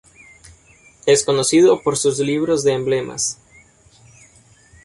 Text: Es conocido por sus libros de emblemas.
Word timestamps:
Es 1.05 1.23
conocido 1.23 1.83
por 1.83 1.95
sus 1.95 2.17
libros 2.17 2.63
de 2.63 2.73
emblemas. 2.73 3.37